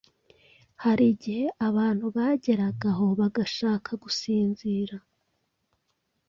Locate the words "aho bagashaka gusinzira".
2.93-4.95